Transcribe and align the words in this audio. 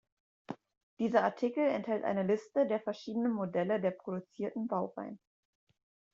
Dieser 0.97 1.23
Artikel 1.23 1.63
enthält 1.69 2.03
eine 2.05 2.23
Liste 2.23 2.65
der 2.65 2.79
verschiedenen 2.81 3.33
Modelle 3.35 3.79
der 3.79 3.91
produzierten 3.91 4.65
Baureihen. 4.67 5.19